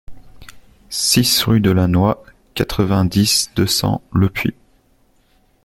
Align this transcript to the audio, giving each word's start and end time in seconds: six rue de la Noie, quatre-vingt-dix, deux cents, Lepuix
six 0.89 1.43
rue 1.43 1.59
de 1.61 1.69
la 1.69 1.85
Noie, 1.87 2.23
quatre-vingt-dix, 2.55 3.51
deux 3.55 3.67
cents, 3.67 4.01
Lepuix 4.15 4.55